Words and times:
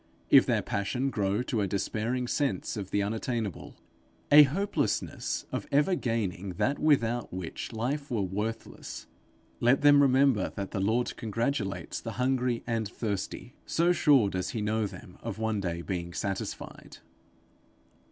If 0.31 0.47
their 0.47 0.63
passion 0.63 1.11
grow 1.11 1.43
to 1.43 1.61
a 1.61 1.67
despairing 1.67 2.27
sense 2.27 2.75
of 2.75 2.89
the 2.89 3.03
unattainable, 3.03 3.75
a 4.31 4.41
hopelessness 4.41 5.45
of 5.51 5.67
ever 5.71 5.93
gaining 5.93 6.53
that 6.55 6.79
without 6.79 7.31
which 7.31 7.71
life 7.71 8.09
were 8.09 8.23
worthless, 8.23 9.05
let 9.59 9.81
them 9.81 10.01
remember 10.01 10.53
that 10.55 10.71
the 10.71 10.79
Lord 10.81 11.15
congratulates 11.17 12.01
the 12.01 12.13
hungry 12.13 12.63
and 12.65 12.89
thirsty, 12.89 13.53
so 13.67 13.91
sure 13.91 14.31
does 14.31 14.49
he 14.49 14.61
know 14.63 14.87
them 14.87 15.19
of 15.21 15.35
being 15.35 15.43
one 15.45 15.59
day 15.59 16.11
satisfied. 16.13 16.97